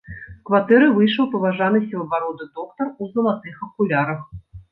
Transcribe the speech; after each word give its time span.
З 0.27 0.37
кватэры 0.49 0.87
выйшаў 0.93 1.27
паважаны 1.33 1.81
сівабароды 1.91 2.49
доктар 2.61 2.87
у 3.01 3.11
залатых 3.13 3.61
акулярах. 3.67 4.27